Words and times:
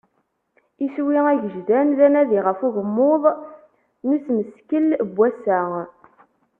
Iswi 0.85 1.19
agejdan 1.31 1.87
d 1.97 1.99
anadi 2.05 2.39
ɣef 2.45 2.59
ugmmuḍ 2.67 3.23
n 4.07 4.09
usmeskel 4.15 4.87
n 4.95 4.99
wass-a. 5.17 5.59